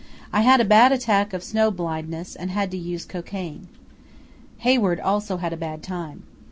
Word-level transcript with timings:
I 0.33 0.41
had 0.41 0.59
a 0.59 0.65
bad 0.65 0.91
attack 0.91 1.31
of 1.31 1.43
snow 1.43 1.69
blindness 1.69 2.35
and 2.35 2.49
had 2.49 2.71
to 2.71 2.77
use 2.79 3.05
cocaine. 3.05 3.67
Hayward 4.65 4.99
also 4.99 5.37
had 5.37 5.53
a 5.53 5.57
bad 5.57 5.83
time. 5.83 6.23